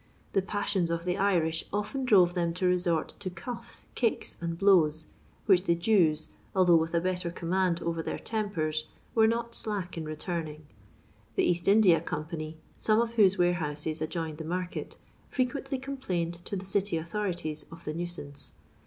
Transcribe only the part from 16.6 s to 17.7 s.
city authorities